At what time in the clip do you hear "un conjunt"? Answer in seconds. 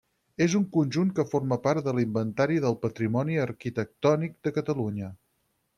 0.59-1.11